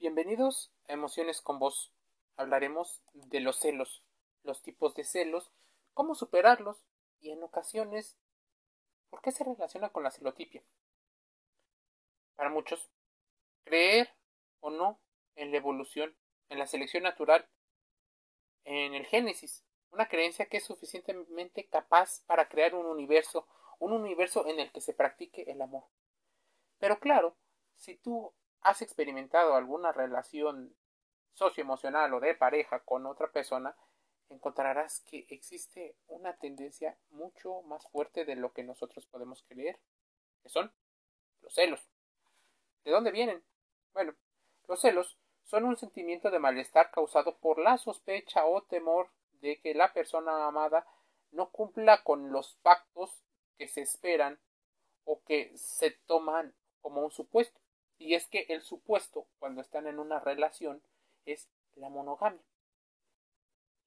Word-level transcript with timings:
Bienvenidos 0.00 0.72
a 0.88 0.94
Emociones 0.94 1.42
con 1.42 1.58
Vos. 1.58 1.92
Hablaremos 2.38 3.02
de 3.12 3.40
los 3.40 3.56
celos, 3.56 4.02
los 4.44 4.62
tipos 4.62 4.94
de 4.94 5.04
celos, 5.04 5.52
cómo 5.92 6.14
superarlos 6.14 6.86
y 7.20 7.32
en 7.32 7.42
ocasiones 7.42 8.16
por 9.10 9.20
qué 9.20 9.30
se 9.30 9.44
relaciona 9.44 9.90
con 9.90 10.02
la 10.02 10.10
celotipia. 10.10 10.64
Para 12.34 12.48
muchos, 12.48 12.90
creer 13.64 14.08
o 14.60 14.70
no 14.70 14.98
en 15.36 15.50
la 15.50 15.58
evolución, 15.58 16.16
en 16.48 16.58
la 16.58 16.66
selección 16.66 17.02
natural, 17.02 17.46
en 18.64 18.94
el 18.94 19.04
Génesis, 19.04 19.66
una 19.90 20.08
creencia 20.08 20.46
que 20.46 20.56
es 20.56 20.64
suficientemente 20.64 21.68
capaz 21.68 22.24
para 22.24 22.48
crear 22.48 22.74
un 22.74 22.86
universo, 22.86 23.46
un 23.78 23.92
universo 23.92 24.46
en 24.46 24.60
el 24.60 24.72
que 24.72 24.80
se 24.80 24.94
practique 24.94 25.42
el 25.52 25.60
amor. 25.60 25.84
Pero 26.78 27.00
claro, 27.00 27.36
si 27.76 27.96
tú 27.98 28.32
has 28.62 28.82
experimentado 28.82 29.54
alguna 29.54 29.92
relación 29.92 30.74
socioemocional 31.34 32.12
o 32.14 32.20
de 32.20 32.34
pareja 32.34 32.80
con 32.80 33.06
otra 33.06 33.30
persona, 33.30 33.76
encontrarás 34.28 35.00
que 35.00 35.26
existe 35.28 35.96
una 36.06 36.36
tendencia 36.36 36.96
mucho 37.10 37.62
más 37.62 37.86
fuerte 37.88 38.24
de 38.24 38.36
lo 38.36 38.52
que 38.52 38.62
nosotros 38.62 39.06
podemos 39.06 39.42
creer, 39.48 39.78
que 40.42 40.48
son 40.48 40.72
los 41.42 41.54
celos. 41.54 41.88
¿De 42.84 42.90
dónde 42.90 43.10
vienen? 43.10 43.42
Bueno, 43.92 44.14
los 44.68 44.80
celos 44.80 45.18
son 45.44 45.64
un 45.64 45.76
sentimiento 45.76 46.30
de 46.30 46.38
malestar 46.38 46.90
causado 46.90 47.38
por 47.38 47.58
la 47.58 47.76
sospecha 47.78 48.46
o 48.46 48.62
temor 48.62 49.10
de 49.40 49.60
que 49.60 49.74
la 49.74 49.92
persona 49.92 50.46
amada 50.46 50.86
no 51.32 51.50
cumpla 51.50 52.02
con 52.02 52.30
los 52.30 52.56
pactos 52.62 53.22
que 53.58 53.68
se 53.68 53.82
esperan 53.82 54.40
o 55.04 55.22
que 55.24 55.56
se 55.56 55.90
toman 56.06 56.54
como 56.80 57.04
un 57.04 57.10
supuesto. 57.10 57.60
Y 58.00 58.14
es 58.14 58.26
que 58.28 58.46
el 58.48 58.62
supuesto, 58.62 59.26
cuando 59.38 59.60
están 59.60 59.86
en 59.86 59.98
una 59.98 60.20
relación, 60.20 60.82
es 61.26 61.50
la 61.74 61.90
monogamia. 61.90 62.42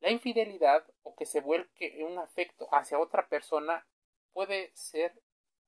La 0.01 0.11
infidelidad 0.11 0.85
o 1.01 1.15
que 1.15 1.25
se 1.25 1.41
vuelque 1.41 2.03
un 2.03 2.19
afecto 2.19 2.67
hacia 2.71 2.99
otra 2.99 3.27
persona 3.27 3.88
puede 4.31 4.71
ser 4.75 5.19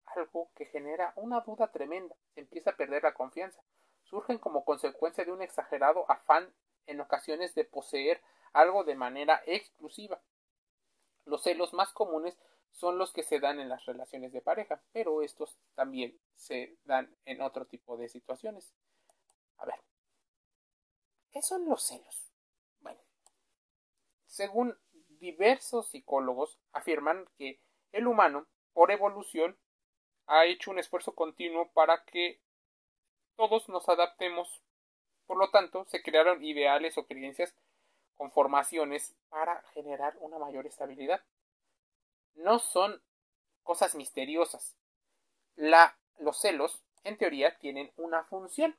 algo 0.07 0.51
que 0.55 0.65
genera 0.65 1.13
una 1.15 1.39
duda 1.39 1.71
tremenda. 1.71 2.17
Se 2.33 2.41
empieza 2.41 2.71
a 2.71 2.75
perder 2.75 3.03
la 3.03 3.13
confianza. 3.13 3.63
Surgen 4.03 4.39
como 4.39 4.65
consecuencia 4.65 5.23
de 5.23 5.31
un 5.31 5.41
exagerado 5.41 6.05
afán 6.11 6.53
en 6.85 6.99
ocasiones 6.99 7.55
de 7.55 7.63
poseer 7.63 8.21
algo 8.51 8.83
de 8.83 8.95
manera 8.95 9.41
exclusiva. 9.45 10.21
Los 11.23 11.43
celos 11.43 11.71
más 11.71 11.93
comunes 11.93 12.37
son 12.73 12.97
los 12.97 13.13
que 13.13 13.23
se 13.23 13.39
dan 13.39 13.59
en 13.59 13.69
las 13.69 13.85
relaciones 13.85 14.33
de 14.33 14.41
pareja, 14.41 14.83
pero 14.91 15.21
estos 15.21 15.57
también 15.75 16.19
se 16.35 16.75
dan 16.83 17.15
en 17.25 17.41
otro 17.41 17.65
tipo 17.65 17.97
de 17.97 18.09
situaciones. 18.09 18.73
A 19.57 19.65
ver, 19.65 19.79
¿qué 21.31 21.41
son 21.41 21.65
los 21.69 21.83
celos? 21.83 22.33
Bueno, 22.81 22.99
según 24.25 24.77
diversos 25.19 25.89
psicólogos 25.89 26.59
afirman 26.73 27.29
que 27.37 27.61
el 27.91 28.07
humano, 28.07 28.47
por 28.73 28.91
evolución, 28.91 29.57
ha 30.25 30.45
hecho 30.45 30.71
un 30.71 30.79
esfuerzo 30.79 31.13
continuo 31.13 31.71
para 31.73 32.03
que 32.05 32.41
todos 33.35 33.69
nos 33.69 33.87
adaptemos. 33.87 34.63
Por 35.27 35.37
lo 35.37 35.51
tanto, 35.51 35.85
se 35.85 36.01
crearon 36.01 36.43
ideales 36.43 36.97
o 36.97 37.05
creencias 37.05 37.55
con 38.15 38.31
formaciones 38.31 39.15
para 39.29 39.61
generar 39.73 40.17
una 40.19 40.39
mayor 40.39 40.65
estabilidad 40.65 41.23
no 42.35 42.59
son 42.59 43.01
cosas 43.63 43.95
misteriosas. 43.95 44.75
La, 45.55 45.97
los 46.19 46.39
celos, 46.39 46.83
en 47.03 47.17
teoría, 47.17 47.57
tienen 47.59 47.91
una 47.95 48.23
función. 48.25 48.77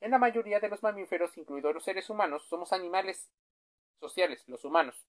En 0.00 0.12
la 0.12 0.18
mayoría 0.18 0.60
de 0.60 0.68
los 0.68 0.82
mamíferos, 0.82 1.36
incluidos 1.36 1.74
los 1.74 1.84
seres 1.84 2.08
humanos, 2.08 2.46
somos 2.48 2.72
animales 2.72 3.30
sociales, 3.98 4.42
los 4.48 4.64
humanos. 4.64 5.06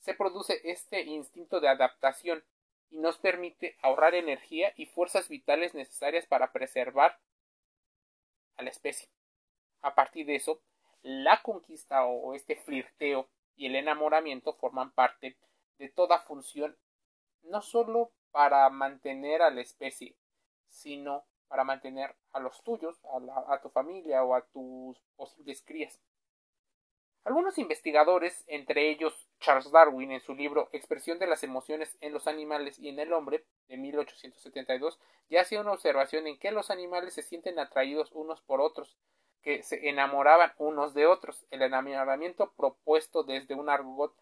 Se 0.00 0.14
produce 0.14 0.60
este 0.64 1.02
instinto 1.02 1.60
de 1.60 1.68
adaptación 1.68 2.44
y 2.90 2.98
nos 2.98 3.16
permite 3.18 3.76
ahorrar 3.82 4.14
energía 4.14 4.72
y 4.76 4.86
fuerzas 4.86 5.28
vitales 5.28 5.74
necesarias 5.74 6.26
para 6.26 6.52
preservar 6.52 7.18
a 8.56 8.62
la 8.62 8.70
especie. 8.70 9.08
A 9.80 9.94
partir 9.94 10.26
de 10.26 10.36
eso, 10.36 10.60
la 11.02 11.42
conquista 11.42 12.04
o 12.04 12.34
este 12.34 12.56
flirteo 12.56 13.28
y 13.56 13.66
el 13.66 13.76
enamoramiento 13.76 14.54
forman 14.54 14.92
parte 14.92 15.36
de 15.78 15.88
toda 15.88 16.20
función, 16.20 16.76
no 17.42 17.60
solo 17.62 18.12
para 18.30 18.68
mantener 18.70 19.42
a 19.42 19.50
la 19.50 19.60
especie, 19.60 20.16
sino 20.68 21.24
para 21.48 21.64
mantener 21.64 22.16
a 22.32 22.40
los 22.40 22.62
tuyos, 22.62 23.00
a, 23.48 23.60
tu 23.60 23.68
familia 23.70 24.24
o 24.24 24.34
a 24.34 24.42
tus 24.46 24.98
posibles 25.16 25.62
crías. 25.62 26.00
Algunos 27.22 27.56
investigadores, 27.58 28.44
entre 28.48 28.90
ellos 28.90 29.28
Charles 29.40 29.70
Darwin 29.70 30.12
en 30.12 30.20
su 30.20 30.34
libro 30.34 30.68
Expresión 30.72 31.18
de 31.18 31.26
las 31.26 31.42
emociones 31.42 31.96
en 32.00 32.12
los 32.12 32.26
animales 32.26 32.78
y 32.78 32.88
en 32.88 32.98
el 32.98 33.12
hombre, 33.12 33.44
de 33.68 33.78
1872, 33.78 34.98
ya 35.30 35.40
hacía 35.40 35.60
una 35.60 35.72
observación 35.72 36.26
en 36.26 36.38
que 36.38 36.50
los 36.50 36.70
animales 36.70 37.14
se 37.14 37.22
sienten 37.22 37.58
atraídos 37.58 38.12
unos 38.12 38.42
por 38.42 38.60
otros, 38.60 38.98
que 39.40 39.62
se 39.62 39.88
enamoraban 39.88 40.52
unos 40.58 40.92
de 40.92 41.06
otros. 41.06 41.46
El 41.50 41.62
enamoramiento 41.62 42.52
propuesto 42.52 43.22
desde 43.22 43.54
un 43.54 43.70
argot 43.70 44.14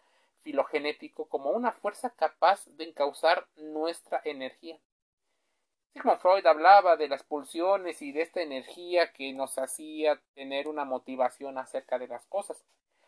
filogenético 0.43 1.27
como 1.27 1.51
una 1.51 1.71
fuerza 1.71 2.11
capaz 2.11 2.65
de 2.67 2.83
encauzar 2.83 3.47
nuestra 3.55 4.21
energía. 4.23 4.77
Sigmund 5.93 6.19
Freud 6.19 6.45
hablaba 6.45 6.97
de 6.97 7.07
las 7.07 7.23
pulsiones 7.23 8.01
y 8.01 8.11
de 8.11 8.21
esta 8.21 8.41
energía 8.41 9.13
que 9.13 9.31
nos 9.33 9.57
hacía 9.57 10.21
tener 10.33 10.67
una 10.67 10.85
motivación 10.85 11.57
acerca 11.57 11.99
de 11.99 12.07
las 12.07 12.25
cosas. 12.25 12.65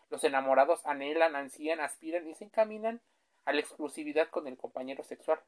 Los 0.09 0.23
enamorados 0.23 0.85
anhelan, 0.85 1.35
ansían, 1.35 1.79
aspiran 1.79 2.27
y 2.27 2.35
se 2.35 2.45
encaminan 2.45 3.01
a 3.43 3.53
la 3.53 3.59
exclusividad 3.59 4.29
con 4.29 4.47
el 4.47 4.57
compañero 4.57 5.03
sexual, 5.03 5.39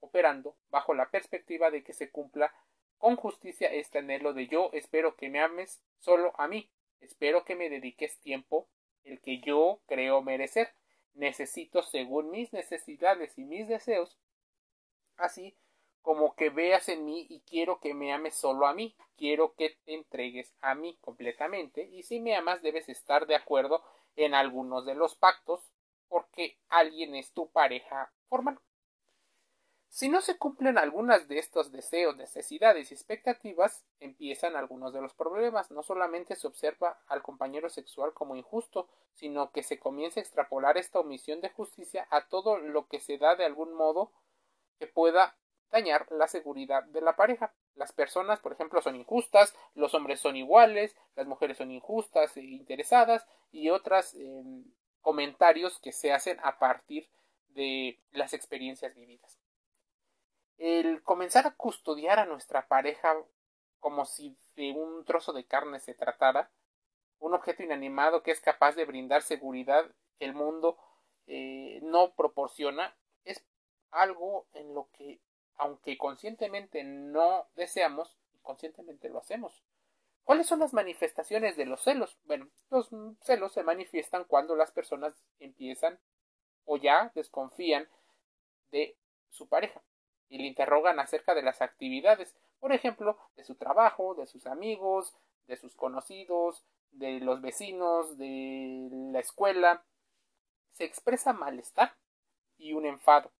operando 0.00 0.56
bajo 0.70 0.94
la 0.94 1.10
perspectiva 1.10 1.70
de 1.70 1.82
que 1.82 1.92
se 1.92 2.10
cumpla 2.10 2.52
con 2.98 3.16
justicia 3.16 3.72
este 3.72 3.98
anhelo 3.98 4.32
de 4.32 4.46
yo 4.46 4.70
espero 4.72 5.16
que 5.16 5.28
me 5.28 5.40
ames 5.40 5.82
solo 5.98 6.32
a 6.38 6.48
mí, 6.48 6.70
espero 7.00 7.44
que 7.44 7.54
me 7.54 7.68
dediques 7.70 8.18
tiempo 8.20 8.68
el 9.06 9.20
que 9.20 9.40
yo 9.40 9.80
creo 9.86 10.22
merecer. 10.22 10.74
Necesito 11.14 11.82
según 11.82 12.30
mis 12.30 12.52
necesidades 12.52 13.38
y 13.38 13.44
mis 13.44 13.66
deseos, 13.68 14.18
así 15.16 15.56
como 16.02 16.36
que 16.36 16.50
veas 16.50 16.88
en 16.88 17.04
mí 17.04 17.26
y 17.28 17.40
quiero 17.40 17.80
que 17.80 17.94
me 17.94 18.12
ames 18.12 18.34
solo 18.34 18.66
a 18.66 18.74
mí, 18.74 18.94
quiero 19.16 19.54
que 19.54 19.76
te 19.84 19.94
entregues 19.94 20.54
a 20.60 20.74
mí 20.74 20.96
completamente 21.00 21.88
y 21.90 22.02
si 22.02 22.20
me 22.20 22.36
amas 22.36 22.62
debes 22.62 22.88
estar 22.88 23.26
de 23.26 23.34
acuerdo 23.34 23.82
en 24.14 24.34
algunos 24.34 24.86
de 24.86 24.94
los 24.94 25.16
pactos 25.16 25.72
porque 26.08 26.58
alguien 26.68 27.14
es 27.14 27.32
tu 27.32 27.50
pareja 27.50 28.12
formal. 28.28 28.60
Si 29.96 30.10
no 30.10 30.20
se 30.20 30.36
cumplen 30.36 30.76
algunas 30.76 31.26
de 31.26 31.38
estos 31.38 31.72
deseos, 31.72 32.18
necesidades 32.18 32.90
y 32.90 32.94
expectativas, 32.94 33.86
empiezan 33.98 34.54
algunos 34.54 34.92
de 34.92 35.00
los 35.00 35.14
problemas. 35.14 35.70
No 35.70 35.82
solamente 35.82 36.36
se 36.36 36.46
observa 36.46 37.00
al 37.06 37.22
compañero 37.22 37.70
sexual 37.70 38.12
como 38.12 38.36
injusto, 38.36 38.90
sino 39.14 39.52
que 39.52 39.62
se 39.62 39.78
comienza 39.78 40.20
a 40.20 40.22
extrapolar 40.22 40.76
esta 40.76 41.00
omisión 41.00 41.40
de 41.40 41.48
justicia 41.48 42.06
a 42.10 42.28
todo 42.28 42.58
lo 42.58 42.88
que 42.88 43.00
se 43.00 43.16
da 43.16 43.36
de 43.36 43.46
algún 43.46 43.72
modo 43.72 44.12
que 44.78 44.86
pueda 44.86 45.38
dañar 45.70 46.06
la 46.12 46.28
seguridad 46.28 46.84
de 46.84 47.00
la 47.00 47.16
pareja. 47.16 47.54
Las 47.74 47.92
personas, 47.92 48.40
por 48.40 48.52
ejemplo, 48.52 48.82
son 48.82 48.96
injustas, 48.96 49.56
los 49.72 49.94
hombres 49.94 50.20
son 50.20 50.36
iguales, 50.36 50.94
las 51.14 51.26
mujeres 51.26 51.56
son 51.56 51.70
injustas 51.70 52.36
e 52.36 52.42
interesadas 52.42 53.26
y 53.50 53.70
otros 53.70 54.12
em, 54.12 54.62
comentarios 55.00 55.80
que 55.80 55.92
se 55.92 56.12
hacen 56.12 56.38
a 56.42 56.58
partir 56.58 57.08
de 57.54 57.98
las 58.10 58.34
experiencias 58.34 58.94
vividas 58.94 59.38
el 60.58 61.02
comenzar 61.02 61.46
a 61.46 61.54
custodiar 61.54 62.18
a 62.18 62.26
nuestra 62.26 62.66
pareja 62.66 63.14
como 63.80 64.04
si 64.04 64.36
de 64.56 64.72
un 64.72 65.04
trozo 65.04 65.32
de 65.32 65.44
carne 65.44 65.80
se 65.80 65.94
tratara, 65.94 66.50
un 67.18 67.34
objeto 67.34 67.62
inanimado 67.62 68.22
que 68.22 68.30
es 68.30 68.40
capaz 68.40 68.74
de 68.74 68.84
brindar 68.84 69.22
seguridad 69.22 69.90
que 70.18 70.24
el 70.24 70.34
mundo 70.34 70.78
eh, 71.26 71.80
no 71.82 72.14
proporciona, 72.14 72.96
es 73.24 73.44
algo 73.90 74.46
en 74.54 74.74
lo 74.74 74.88
que, 74.92 75.20
aunque 75.56 75.98
conscientemente 75.98 76.84
no 76.84 77.48
deseamos, 77.54 78.16
conscientemente 78.42 79.08
lo 79.08 79.18
hacemos. 79.18 79.62
¿Cuáles 80.24 80.46
son 80.46 80.58
las 80.58 80.72
manifestaciones 80.72 81.56
de 81.56 81.66
los 81.66 81.82
celos? 81.82 82.18
Bueno, 82.24 82.48
los 82.70 82.90
celos 83.20 83.52
se 83.52 83.62
manifiestan 83.62 84.24
cuando 84.24 84.56
las 84.56 84.72
personas 84.72 85.14
empiezan 85.38 86.00
o 86.64 86.76
ya 86.76 87.12
desconfían 87.14 87.88
de 88.72 88.96
su 89.30 89.48
pareja 89.48 89.82
y 90.28 90.38
le 90.38 90.46
interrogan 90.46 90.98
acerca 90.98 91.34
de 91.34 91.42
las 91.42 91.62
actividades, 91.62 92.36
por 92.58 92.72
ejemplo, 92.72 93.18
de 93.36 93.44
su 93.44 93.54
trabajo, 93.54 94.14
de 94.14 94.26
sus 94.26 94.46
amigos, 94.46 95.14
de 95.46 95.56
sus 95.56 95.74
conocidos, 95.74 96.64
de 96.92 97.20
los 97.20 97.40
vecinos, 97.40 98.18
de 98.18 98.88
la 99.12 99.20
escuela. 99.20 99.84
Se 100.72 100.84
expresa 100.84 101.32
malestar 101.32 101.96
y 102.58 102.72
un 102.72 102.86
enfado. 102.86 103.30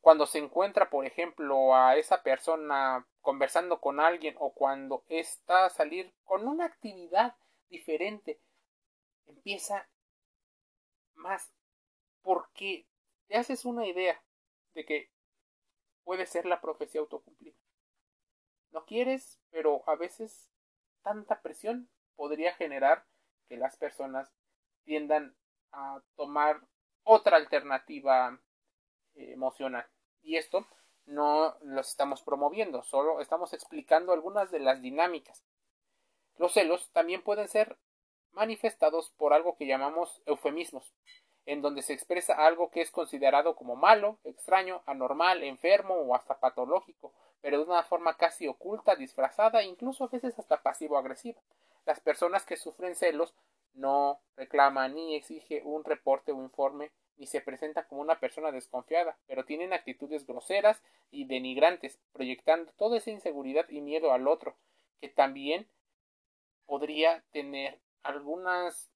Cuando 0.00 0.26
se 0.26 0.38
encuentra, 0.38 0.88
por 0.88 1.04
ejemplo, 1.04 1.74
a 1.74 1.96
esa 1.96 2.22
persona 2.22 3.06
conversando 3.20 3.80
con 3.80 4.00
alguien 4.00 4.34
o 4.38 4.52
cuando 4.52 5.04
está 5.08 5.66
a 5.66 5.70
salir 5.70 6.12
con 6.24 6.48
una 6.48 6.64
actividad 6.64 7.36
diferente, 7.68 8.40
empieza 9.26 9.88
más 11.14 11.52
porque 12.22 12.86
te 13.28 13.36
haces 13.36 13.64
una 13.64 13.86
idea 13.86 14.22
de 14.74 14.84
que 14.84 15.10
puede 16.04 16.26
ser 16.26 16.46
la 16.46 16.60
profecía 16.60 17.00
autocumplida. 17.00 17.56
No 18.72 18.84
quieres, 18.84 19.40
pero 19.50 19.82
a 19.88 19.96
veces 19.96 20.48
tanta 21.02 21.40
presión 21.42 21.90
podría 22.16 22.52
generar 22.54 23.06
que 23.48 23.56
las 23.56 23.76
personas 23.76 24.32
tiendan 24.84 25.34
a 25.72 26.02
tomar 26.16 26.60
otra 27.02 27.36
alternativa 27.36 28.40
eh, 29.14 29.32
emocional. 29.32 29.86
Y 30.22 30.36
esto 30.36 30.66
no 31.06 31.56
los 31.62 31.88
estamos 31.88 32.22
promoviendo, 32.22 32.82
solo 32.82 33.20
estamos 33.20 33.52
explicando 33.52 34.12
algunas 34.12 34.50
de 34.50 34.60
las 34.60 34.80
dinámicas. 34.80 35.44
Los 36.36 36.52
celos 36.52 36.90
también 36.92 37.22
pueden 37.22 37.48
ser 37.48 37.76
manifestados 38.32 39.10
por 39.16 39.32
algo 39.32 39.56
que 39.56 39.66
llamamos 39.66 40.22
eufemismos, 40.26 40.94
en 41.46 41.62
donde 41.62 41.82
se 41.82 41.92
expresa 41.92 42.34
algo 42.34 42.70
que 42.70 42.80
es 42.80 42.90
considerado 42.90 43.56
como 43.56 43.76
malo, 43.76 44.18
extraño, 44.24 44.82
anormal, 44.86 45.42
enfermo 45.42 45.94
o 45.94 46.14
hasta 46.14 46.38
patológico, 46.38 47.12
pero 47.40 47.58
de 47.58 47.64
una 47.64 47.82
forma 47.82 48.16
casi 48.16 48.46
oculta, 48.46 48.96
disfrazada, 48.96 49.62
incluso 49.62 50.04
a 50.04 50.08
veces 50.08 50.38
hasta 50.38 50.62
pasivo-agresiva. 50.62 51.40
Las 51.86 52.00
personas 52.00 52.44
que 52.44 52.56
sufren 52.56 52.94
celos 52.94 53.34
no 53.74 54.20
reclaman 54.36 54.94
ni 54.94 55.14
exige 55.16 55.62
un 55.64 55.84
reporte 55.84 56.32
o 56.32 56.42
informe 56.42 56.90
ni 57.16 57.26
se 57.26 57.40
presentan 57.42 57.84
como 57.88 58.00
una 58.00 58.18
persona 58.18 58.50
desconfiada, 58.50 59.18
pero 59.26 59.44
tienen 59.44 59.74
actitudes 59.74 60.26
groseras 60.26 60.82
y 61.10 61.26
denigrantes, 61.26 61.98
proyectando 62.12 62.72
toda 62.78 62.96
esa 62.96 63.10
inseguridad 63.10 63.68
y 63.68 63.82
miedo 63.82 64.12
al 64.12 64.26
otro, 64.26 64.56
que 65.00 65.10
también 65.10 65.68
podría 66.64 67.22
tener 67.30 67.78
algunas 68.02 68.90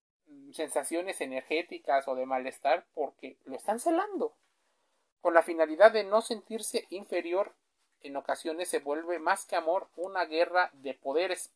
sensaciones 0.53 1.21
energéticas 1.21 2.07
o 2.07 2.15
de 2.15 2.25
malestar 2.25 2.85
porque 2.93 3.37
lo 3.45 3.55
están 3.55 3.79
celando. 3.79 4.33
Con 5.21 5.33
la 5.33 5.43
finalidad 5.43 5.91
de 5.91 6.03
no 6.03 6.21
sentirse 6.21 6.85
inferior, 6.89 7.55
en 8.01 8.15
ocasiones 8.15 8.69
se 8.69 8.79
vuelve 8.79 9.19
más 9.19 9.45
que 9.45 9.55
amor 9.55 9.89
una 9.95 10.25
guerra 10.25 10.69
de 10.73 10.93
poderes. 10.93 11.51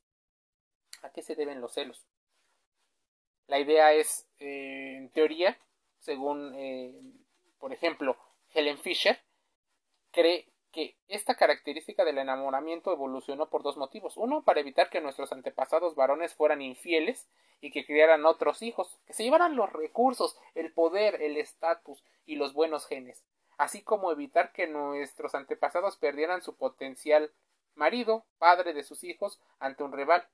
¿A 1.03 1.11
qué 1.11 1.21
se 1.21 1.35
deben 1.35 1.61
los 1.61 1.73
celos? 1.73 2.05
La 3.47 3.59
idea 3.59 3.93
es, 3.93 4.27
eh, 4.39 4.95
en 4.97 5.09
teoría, 5.09 5.57
según, 5.99 6.53
eh, 6.55 6.93
por 7.59 7.73
ejemplo, 7.73 8.17
Helen 8.53 8.77
Fisher, 8.77 9.19
cree 10.11 10.47
que 10.71 10.97
esta 11.07 11.35
característica 11.35 12.05
del 12.05 12.19
enamoramiento 12.19 12.91
evolucionó 12.91 13.49
por 13.49 13.63
dos 13.63 13.77
motivos. 13.77 14.17
Uno, 14.17 14.43
para 14.43 14.59
evitar 14.59 14.89
que 14.89 15.01
nuestros 15.01 15.31
antepasados 15.31 15.95
varones 15.95 16.35
fueran 16.35 16.61
infieles 16.61 17.27
y 17.61 17.71
que 17.71 17.85
criaran 17.85 18.25
otros 18.25 18.61
hijos, 18.61 18.99
que 19.05 19.13
se 19.13 19.23
llevaran 19.23 19.55
los 19.55 19.71
recursos, 19.71 20.37
el 20.55 20.71
poder, 20.71 21.21
el 21.21 21.37
estatus 21.37 22.03
y 22.25 22.35
los 22.35 22.53
buenos 22.53 22.85
genes, 22.85 23.25
así 23.57 23.81
como 23.83 24.11
evitar 24.11 24.51
que 24.51 24.67
nuestros 24.67 25.35
antepasados 25.35 25.97
perdieran 25.97 26.41
su 26.41 26.55
potencial 26.55 27.31
marido, 27.75 28.25
padre 28.37 28.73
de 28.73 28.83
sus 28.83 29.03
hijos, 29.03 29.41
ante 29.59 29.83
un 29.83 29.91
rival. 29.91 30.27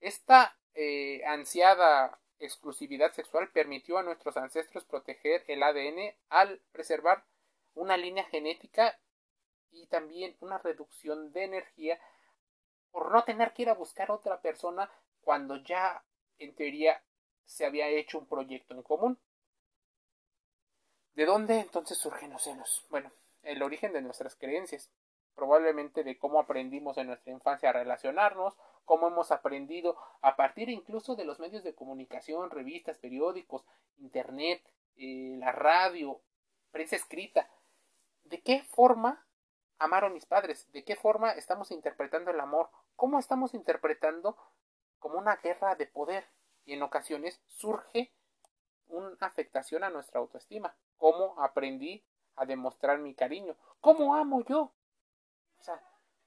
Esta 0.00 0.58
eh, 0.74 1.22
ansiada 1.26 2.18
exclusividad 2.40 3.12
sexual 3.12 3.50
permitió 3.52 3.98
a 3.98 4.02
nuestros 4.02 4.36
ancestros 4.36 4.84
proteger 4.84 5.44
el 5.46 5.62
ADN 5.62 6.14
al 6.28 6.60
preservar 6.72 7.24
una 7.74 7.96
línea 7.96 8.24
genética 8.24 8.98
y 9.70 9.86
también 9.86 10.36
una 10.40 10.58
reducción 10.58 11.32
de 11.32 11.44
energía 11.44 11.98
por 12.90 13.10
no 13.10 13.24
tener 13.24 13.52
que 13.52 13.62
ir 13.62 13.68
a 13.70 13.74
buscar 13.74 14.10
otra 14.10 14.40
persona 14.40 14.90
cuando 15.20 15.56
ya 15.56 16.04
en 16.38 16.54
teoría 16.54 17.02
se 17.44 17.66
había 17.66 17.88
hecho 17.88 18.18
un 18.18 18.26
proyecto 18.26 18.74
en 18.74 18.82
común. 18.82 19.18
¿De 21.14 21.26
dónde 21.26 21.60
entonces 21.60 21.98
surgen 21.98 22.30
los 22.30 22.42
celos? 22.42 22.86
Bueno, 22.90 23.12
el 23.42 23.62
origen 23.62 23.92
de 23.92 24.02
nuestras 24.02 24.34
creencias, 24.36 24.90
probablemente 25.34 26.04
de 26.04 26.18
cómo 26.18 26.40
aprendimos 26.40 26.96
en 26.98 27.08
nuestra 27.08 27.32
infancia 27.32 27.70
a 27.70 27.72
relacionarnos, 27.72 28.56
cómo 28.84 29.08
hemos 29.08 29.30
aprendido 29.30 29.96
a 30.20 30.36
partir 30.36 30.68
incluso 30.68 31.16
de 31.16 31.24
los 31.24 31.38
medios 31.40 31.64
de 31.64 31.74
comunicación, 31.74 32.50
revistas, 32.50 32.98
periódicos, 32.98 33.64
internet, 33.98 34.62
eh, 34.96 35.36
la 35.38 35.52
radio, 35.52 36.20
prensa 36.70 36.96
escrita, 36.96 37.48
de 38.24 38.40
qué 38.40 38.62
forma 38.62 39.23
amaron 39.78 40.12
mis 40.12 40.26
padres, 40.26 40.70
de 40.72 40.84
qué 40.84 40.96
forma 40.96 41.32
estamos 41.32 41.70
interpretando 41.70 42.30
el 42.30 42.40
amor, 42.40 42.70
cómo 42.96 43.18
estamos 43.18 43.54
interpretando 43.54 44.36
como 44.98 45.18
una 45.18 45.36
guerra 45.36 45.74
de 45.74 45.86
poder 45.86 46.26
y 46.64 46.72
en 46.74 46.82
ocasiones 46.82 47.40
surge 47.46 48.12
una 48.88 49.16
afectación 49.20 49.84
a 49.84 49.90
nuestra 49.90 50.20
autoestima, 50.20 50.74
cómo 50.98 51.40
aprendí 51.42 52.04
a 52.36 52.46
demostrar 52.46 52.98
mi 52.98 53.14
cariño, 53.14 53.56
cómo 53.80 54.14
amo 54.14 54.42
yo. 54.44 54.72
O 55.58 55.62
sea, 55.62 55.80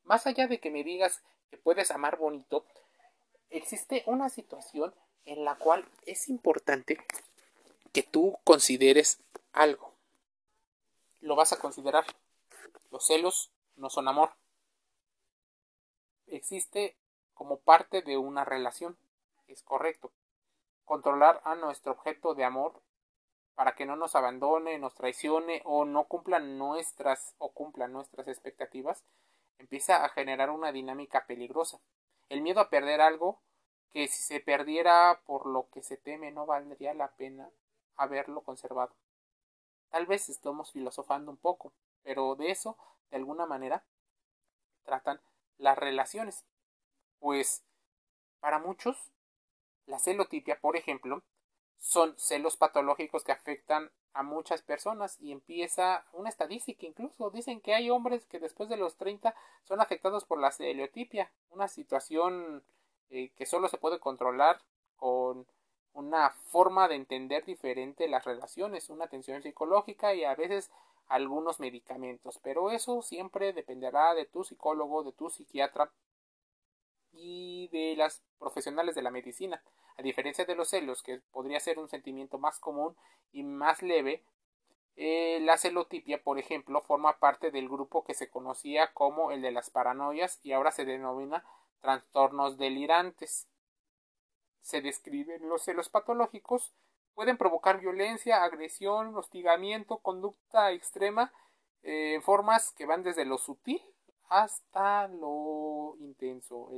más 0.04 0.28
allá 0.28 0.48
de 0.48 0.60
que 0.60 0.70
me 0.70 0.84
digas 0.84 1.24
que 1.50 1.58
puedes 1.58 1.92
amar 1.92 2.18
bonito, 2.18 2.66
existe 3.50 4.04
una 4.06 4.30
situación 4.30 4.94
en 5.26 5.44
la 5.44 5.56
cual 5.56 5.86
es 6.06 6.30
importante 6.30 6.98
que 7.92 8.04
tú 8.04 8.38
consideres 8.44 9.20
algo. 9.54 9.94
Lo 11.20 11.36
vas 11.36 11.52
a 11.54 11.60
considerar. 11.60 12.06
Los 12.90 13.06
celos 13.06 13.52
no 13.76 13.90
son 13.90 14.08
amor. 14.08 14.32
Existe 16.28 16.98
como 17.34 17.60
parte 17.60 18.02
de 18.02 18.18
una 18.18 18.46
relación. 18.46 18.98
Es 19.48 19.64
correcto. 19.64 20.12
Controlar 20.86 21.42
a 21.46 21.56
nuestro 21.56 21.94
objeto 21.94 22.34
de 22.34 22.44
amor 22.44 22.82
para 23.56 23.76
que 23.76 23.86
no 23.86 23.96
nos 23.96 24.16
abandone, 24.16 24.78
nos 24.78 24.94
traicione 24.94 25.62
o 25.66 25.84
no 25.84 26.06
cumplan 26.06 26.58
nuestras 26.58 27.36
o 27.40 27.52
nuestras 27.90 28.28
expectativas, 28.28 29.04
empieza 29.58 30.06
a 30.06 30.10
generar 30.10 30.52
una 30.52 30.72
dinámica 30.72 31.26
peligrosa. 31.26 31.80
El 32.30 32.42
miedo 32.42 32.60
a 32.60 32.70
perder 32.70 33.02
algo 33.02 33.42
que 33.90 34.08
si 34.08 34.22
se 34.22 34.40
perdiera 34.40 35.22
por 35.26 35.48
lo 35.48 35.70
que 35.72 35.82
se 35.82 35.98
teme 35.98 36.32
no 36.32 36.46
valdría 36.46 36.94
la 36.94 37.12
pena 37.16 37.50
haberlo 37.96 38.42
conservado. 38.42 38.94
Tal 39.90 40.06
vez 40.06 40.30
estamos 40.30 40.72
filosofando 40.72 41.32
un 41.32 41.38
poco, 41.38 41.74
pero 42.08 42.36
de 42.36 42.52
eso, 42.52 42.78
de 43.12 43.18
alguna 43.18 43.46
manera, 43.46 43.84
tratan 44.86 45.20
las 45.58 45.78
relaciones. 45.78 46.46
Pues, 47.20 47.66
para 48.40 48.60
muchos, 48.60 49.12
la 49.88 50.00
celotipia, 50.00 50.58
por 50.62 50.78
ejemplo, 50.78 51.22
son 51.80 52.18
celos 52.18 52.56
patológicos 52.56 53.26
que 53.26 53.34
afectan 53.34 53.92
a 54.14 54.24
muchas 54.24 54.62
personas 54.62 55.20
y 55.20 55.34
empieza 55.34 56.06
una 56.14 56.30
estadística 56.30 56.88
incluso 56.88 57.30
dicen 57.30 57.60
que 57.60 57.76
hay 57.76 57.92
hombres 57.92 58.26
que 58.26 58.40
después 58.40 58.68
de 58.68 58.78
los 58.78 58.96
30 58.96 59.36
son 59.66 59.80
afectados 59.80 60.26
por 60.26 60.40
la 60.40 60.52
celiotipia 60.52 61.32
una 61.52 61.68
situación 61.68 62.64
eh, 63.12 63.30
que 63.36 63.46
solo 63.46 63.68
se 63.68 63.78
puede 63.78 64.00
controlar 64.00 64.60
con 64.96 65.46
una 65.94 66.32
forma 66.52 66.88
de 66.88 66.96
entender 66.96 67.46
diferente 67.46 68.08
las 68.08 68.26
relaciones, 68.26 68.90
una 68.90 69.06
atención 69.06 69.44
psicológica 69.44 70.16
y 70.16 70.24
a 70.24 70.34
veces 70.34 70.72
algunos 71.08 71.60
medicamentos, 71.60 72.40
pero 72.44 72.72
eso 72.72 73.02
siempre 73.02 73.54
dependerá 73.54 74.14
de 74.14 74.26
tu 74.26 74.44
psicólogo, 74.44 75.04
de 75.04 75.14
tu 75.14 75.30
psiquiatra 75.30 75.92
y 77.12 77.70
de 77.70 77.96
las 77.96 78.22
profesionales 78.40 78.96
de 78.96 79.02
la 79.02 79.12
medicina. 79.12 79.64
A 79.98 80.02
diferencia 80.02 80.46
de 80.46 80.56
los 80.56 80.70
celos, 80.70 81.02
que 81.02 81.22
podría 81.32 81.60
ser 81.60 81.80
un 81.80 81.90
sentimiento 81.90 82.38
más 82.38 82.60
común 82.60 82.96
y 83.32 83.44
más 83.44 83.82
leve, 83.82 84.24
eh, 84.96 85.40
la 85.42 85.58
celotipia, 85.58 86.22
por 86.24 86.40
ejemplo, 86.40 86.82
forma 86.82 87.20
parte 87.20 87.52
del 87.52 87.70
grupo 87.70 88.04
que 88.04 88.14
se 88.14 88.30
conocía 88.30 88.94
como 88.94 89.32
el 89.32 89.42
de 89.42 89.52
las 89.52 89.70
paranoias 89.70 90.40
y 90.44 90.54
ahora 90.54 90.72
se 90.72 90.86
denomina 90.86 91.46
trastornos 91.82 92.58
delirantes. 92.58 93.48
Se 94.62 94.82
describen 94.82 95.48
los 95.48 95.64
celos 95.64 95.90
patológicos 95.90 96.74
pueden 97.18 97.38
provocar 97.38 97.80
violencia, 97.80 98.44
agresión, 98.44 99.18
hostigamiento, 99.18 99.98
conducta 99.98 100.72
extrema 100.72 101.34
eh, 101.82 102.14
en 102.14 102.22
formas 102.22 102.74
que 102.78 102.86
van 102.86 103.02
desde 103.02 103.26
lo 103.26 103.40
sutil 103.40 103.82
hasta 104.30 105.08
lo 105.08 105.96
intenso. 106.00 106.70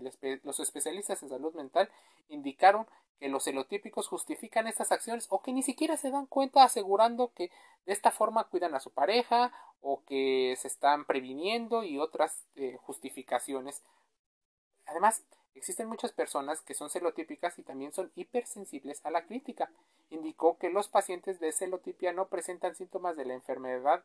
los 0.43 0.59
especialistas 0.61 1.21
en 1.23 1.27
salud 1.27 1.53
mental 1.55 1.89
indicaron 2.29 2.87
que 3.19 3.27
los 3.27 3.43
celotípicos 3.43 4.07
justifican 4.07 4.65
estas 4.65 4.93
acciones 4.93 5.27
o 5.29 5.41
que 5.41 5.51
ni 5.51 5.61
siquiera 5.61 5.97
se 5.97 6.09
dan 6.09 6.25
cuenta 6.25 6.63
asegurando 6.63 7.33
que 7.33 7.51
de 7.85 7.91
esta 7.91 8.09
forma 8.09 8.45
cuidan 8.45 8.73
a 8.75 8.79
su 8.79 8.91
pareja 8.91 9.51
o 9.81 10.05
que 10.05 10.55
se 10.57 10.69
están 10.69 11.03
previniendo 11.03 11.83
y 11.83 11.99
otras 11.99 12.45
eh, 12.55 12.77
justificaciones. 12.79 13.83
Además, 14.85 15.21
existen 15.55 15.87
muchas 15.87 16.11
personas 16.11 16.61
que 16.61 16.73
son 16.73 16.89
celotípicas 16.89 17.59
y 17.59 17.63
también 17.63 17.93
son 17.93 18.11
hipersensibles 18.15 19.05
a 19.05 19.11
la 19.11 19.25
crítica. 19.25 19.71
Indicó 20.09 20.57
que 20.57 20.69
los 20.69 20.87
pacientes 20.87 21.39
de 21.39 21.51
celotipia 21.51 22.13
no 22.13 22.27
presentan 22.27 22.75
síntomas 22.75 23.15
de 23.17 23.25
la 23.25 23.33
enfermedad 23.33 24.03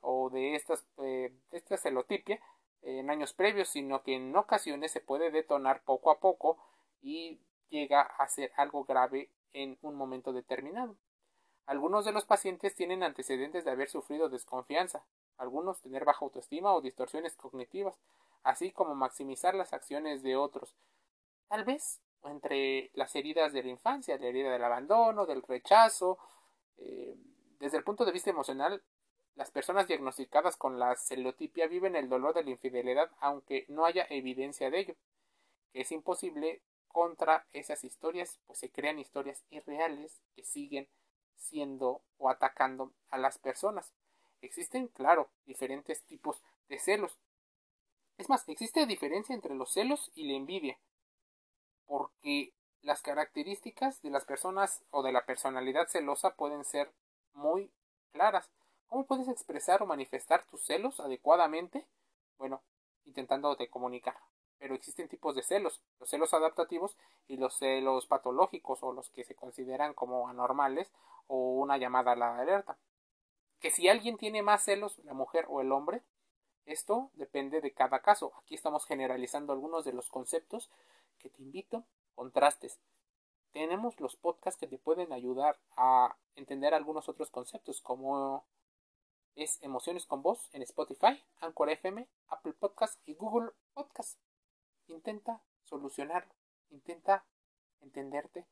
o 0.00 0.30
de, 0.30 0.60
eh, 0.98 1.32
esta 1.52 1.76
celotipia 1.76 2.40
en 2.82 3.10
años 3.10 3.32
previos, 3.32 3.68
sino 3.68 4.02
que 4.02 4.14
en 4.14 4.34
ocasiones 4.36 4.92
se 4.92 5.00
puede 5.00 5.30
detonar 5.30 5.82
poco 5.84 6.10
a 6.10 6.18
poco 6.18 6.58
y 7.00 7.40
llega 7.70 8.02
a 8.02 8.28
ser 8.28 8.52
algo 8.56 8.84
grave 8.84 9.30
en 9.52 9.78
un 9.82 9.94
momento 9.94 10.32
determinado. 10.32 10.96
Algunos 11.66 12.04
de 12.04 12.12
los 12.12 12.24
pacientes 12.24 12.74
tienen 12.74 13.02
antecedentes 13.02 13.64
de 13.64 13.70
haber 13.70 13.88
sufrido 13.88 14.28
desconfianza, 14.28 15.04
algunos 15.38 15.80
tener 15.80 16.04
baja 16.04 16.24
autoestima 16.24 16.74
o 16.74 16.80
distorsiones 16.80 17.36
cognitivas, 17.36 17.98
así 18.42 18.72
como 18.72 18.94
maximizar 18.94 19.54
las 19.54 19.72
acciones 19.72 20.22
de 20.22 20.36
otros. 20.36 20.74
Tal 21.48 21.64
vez 21.64 22.00
entre 22.24 22.90
las 22.94 23.14
heridas 23.16 23.52
de 23.52 23.62
la 23.62 23.70
infancia, 23.70 24.18
la 24.18 24.26
herida 24.26 24.52
del 24.52 24.64
abandono, 24.64 25.26
del 25.26 25.42
rechazo. 25.42 26.18
Eh, 26.78 27.16
desde 27.58 27.78
el 27.78 27.84
punto 27.84 28.04
de 28.04 28.12
vista 28.12 28.30
emocional, 28.30 28.82
las 29.34 29.50
personas 29.50 29.86
diagnosticadas 29.86 30.56
con 30.56 30.78
la 30.78 30.94
celotipia 30.96 31.66
viven 31.66 31.96
el 31.96 32.08
dolor 32.08 32.34
de 32.34 32.44
la 32.44 32.50
infidelidad 32.50 33.10
aunque 33.18 33.64
no 33.68 33.84
haya 33.84 34.06
evidencia 34.10 34.70
de 34.70 34.80
ello. 34.80 34.96
Es 35.72 35.90
imposible 35.90 36.62
contra 36.88 37.46
esas 37.52 37.84
historias, 37.84 38.38
pues 38.46 38.58
se 38.58 38.70
crean 38.70 38.98
historias 38.98 39.44
irreales 39.48 40.22
que 40.34 40.44
siguen 40.44 40.88
siendo 41.36 42.02
o 42.18 42.28
atacando 42.28 42.92
a 43.10 43.18
las 43.18 43.38
personas. 43.38 43.92
Existen, 44.42 44.88
claro, 44.88 45.30
diferentes 45.46 46.02
tipos 46.04 46.42
de 46.68 46.78
celos. 46.78 47.18
Es 48.22 48.28
más, 48.28 48.48
existe 48.48 48.86
diferencia 48.86 49.34
entre 49.34 49.56
los 49.56 49.72
celos 49.72 50.12
y 50.14 50.28
la 50.28 50.34
envidia, 50.34 50.78
porque 51.86 52.54
las 52.80 53.02
características 53.02 54.00
de 54.00 54.10
las 54.10 54.24
personas 54.24 54.84
o 54.90 55.02
de 55.02 55.10
la 55.10 55.26
personalidad 55.26 55.88
celosa 55.88 56.36
pueden 56.36 56.64
ser 56.64 56.92
muy 57.32 57.72
claras. 58.12 58.48
¿Cómo 58.86 59.06
puedes 59.06 59.26
expresar 59.26 59.82
o 59.82 59.86
manifestar 59.86 60.46
tus 60.46 60.64
celos 60.64 61.00
adecuadamente? 61.00 61.84
Bueno, 62.38 62.62
intentando 63.06 63.56
de 63.56 63.68
comunicar. 63.68 64.16
Pero 64.60 64.76
existen 64.76 65.08
tipos 65.08 65.34
de 65.34 65.42
celos, 65.42 65.82
los 65.98 66.08
celos 66.08 66.32
adaptativos 66.32 66.96
y 67.26 67.38
los 67.38 67.54
celos 67.58 68.06
patológicos 68.06 68.84
o 68.84 68.92
los 68.92 69.10
que 69.10 69.24
se 69.24 69.34
consideran 69.34 69.94
como 69.94 70.28
anormales 70.28 70.92
o 71.26 71.54
una 71.54 71.76
llamada 71.76 72.12
a 72.12 72.16
la 72.16 72.38
alerta. 72.38 72.78
Que 73.58 73.72
si 73.72 73.88
alguien 73.88 74.16
tiene 74.16 74.42
más 74.42 74.62
celos, 74.62 75.00
la 75.00 75.12
mujer 75.12 75.46
o 75.48 75.60
el 75.60 75.72
hombre, 75.72 76.04
esto 76.66 77.10
depende 77.14 77.60
de 77.60 77.72
cada 77.72 78.00
caso. 78.00 78.32
Aquí 78.38 78.54
estamos 78.54 78.86
generalizando 78.86 79.52
algunos 79.52 79.84
de 79.84 79.92
los 79.92 80.08
conceptos 80.08 80.70
que 81.18 81.30
te 81.30 81.42
invito 81.42 81.84
contrastes. 82.14 82.78
Tenemos 83.52 84.00
los 84.00 84.16
podcasts 84.16 84.58
que 84.58 84.66
te 84.66 84.78
pueden 84.78 85.12
ayudar 85.12 85.58
a 85.76 86.16
entender 86.36 86.74
algunos 86.74 87.08
otros 87.08 87.30
conceptos 87.30 87.80
como 87.80 88.46
es 89.34 89.62
Emociones 89.62 90.06
con 90.06 90.22
Voz 90.22 90.48
en 90.52 90.62
Spotify, 90.62 91.22
Anchor 91.40 91.70
FM, 91.70 92.08
Apple 92.28 92.52
Podcast 92.54 93.00
y 93.06 93.14
Google 93.14 93.52
Podcast. 93.74 94.18
Intenta 94.88 95.42
solucionarlo, 95.64 96.32
intenta 96.70 97.24
entenderte 97.80 98.46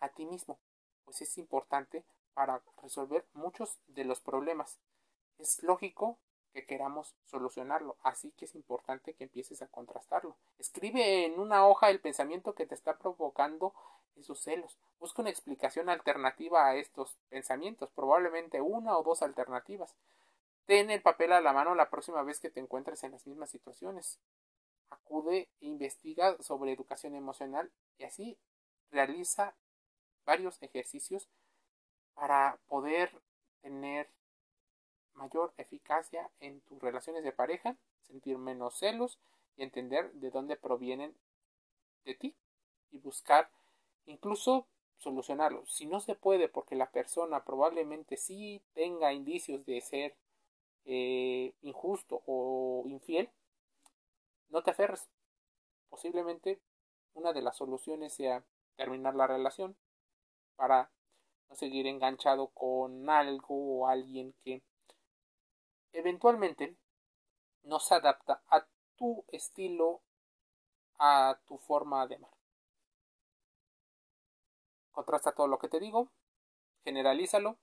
a 0.00 0.08
ti 0.10 0.26
mismo, 0.26 0.58
pues 1.04 1.20
es 1.22 1.38
importante 1.38 2.04
para 2.34 2.62
resolver 2.82 3.26
muchos 3.32 3.78
de 3.86 4.04
los 4.04 4.20
problemas. 4.20 4.78
Es 5.38 5.62
lógico 5.62 6.18
que 6.54 6.64
queramos 6.64 7.14
solucionarlo, 7.26 7.96
así 8.02 8.30
que 8.36 8.44
es 8.44 8.54
importante 8.54 9.14
que 9.14 9.24
empieces 9.24 9.60
a 9.60 9.66
contrastarlo. 9.66 10.36
Escribe 10.58 11.26
en 11.26 11.40
una 11.40 11.66
hoja 11.66 11.90
el 11.90 12.00
pensamiento 12.00 12.54
que 12.54 12.64
te 12.64 12.76
está 12.76 12.96
provocando 12.96 13.74
esos 14.14 14.40
celos. 14.40 14.78
Busca 15.00 15.20
una 15.20 15.30
explicación 15.30 15.88
alternativa 15.88 16.66
a 16.66 16.76
estos 16.76 17.18
pensamientos, 17.28 17.90
probablemente 17.90 18.60
una 18.60 18.96
o 18.96 19.02
dos 19.02 19.22
alternativas. 19.22 19.96
Ten 20.64 20.90
el 20.90 21.02
papel 21.02 21.32
a 21.32 21.40
la 21.40 21.52
mano 21.52 21.74
la 21.74 21.90
próxima 21.90 22.22
vez 22.22 22.38
que 22.38 22.50
te 22.50 22.60
encuentres 22.60 23.02
en 23.02 23.12
las 23.12 23.26
mismas 23.26 23.50
situaciones. 23.50 24.20
Acude 24.90 25.48
e 25.60 25.66
investiga 25.66 26.40
sobre 26.40 26.72
educación 26.72 27.16
emocional 27.16 27.72
y 27.98 28.04
así 28.04 28.38
realiza 28.92 29.56
varios 30.24 30.62
ejercicios 30.62 31.28
para 32.14 32.60
poder 32.68 33.10
tener 33.60 34.08
mayor 35.24 35.54
eficacia 35.56 36.30
en 36.40 36.60
tus 36.62 36.80
relaciones 36.80 37.24
de 37.24 37.32
pareja, 37.32 37.76
sentir 38.02 38.36
menos 38.36 38.78
celos 38.78 39.18
y 39.56 39.62
entender 39.62 40.12
de 40.12 40.30
dónde 40.30 40.56
provienen 40.56 41.16
de 42.04 42.14
ti 42.14 42.36
y 42.90 42.98
buscar 42.98 43.50
incluso 44.04 44.66
solucionarlo. 44.98 45.64
Si 45.66 45.86
no 45.86 46.00
se 46.00 46.14
puede 46.14 46.48
porque 46.48 46.76
la 46.76 46.90
persona 46.90 47.42
probablemente 47.44 48.16
sí 48.16 48.62
tenga 48.74 49.12
indicios 49.12 49.64
de 49.64 49.80
ser 49.80 50.14
eh, 50.84 51.54
injusto 51.62 52.22
o 52.26 52.84
infiel, 52.86 53.30
no 54.50 54.62
te 54.62 54.70
aferres. 54.70 55.08
Posiblemente 55.88 56.60
una 57.14 57.32
de 57.32 57.42
las 57.42 57.56
soluciones 57.56 58.12
sea 58.12 58.44
terminar 58.76 59.14
la 59.14 59.26
relación 59.26 59.76
para 60.56 60.90
no 61.48 61.56
seguir 61.56 61.86
enganchado 61.86 62.48
con 62.48 63.08
algo 63.08 63.54
o 63.78 63.88
alguien 63.88 64.34
que 64.44 64.62
eventualmente 65.94 66.76
no 67.64 67.80
se 67.80 67.94
adapta 67.94 68.42
a 68.48 68.66
tu 68.96 69.24
estilo, 69.28 70.02
a 70.98 71.38
tu 71.46 71.58
forma 71.58 72.06
de 72.06 72.16
amar. 72.16 72.30
Contrasta 74.92 75.32
todo 75.32 75.46
lo 75.46 75.58
que 75.58 75.68
te 75.68 75.78
digo, 75.78 76.10
generalízalo 76.84 77.58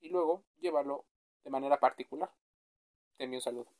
y 0.00 0.10
luego 0.10 0.44
llévalo 0.60 1.06
de 1.44 1.50
manera 1.50 1.80
particular. 1.80 2.30
Te 3.16 3.24
envío 3.24 3.38
un 3.38 3.42
saludo. 3.42 3.77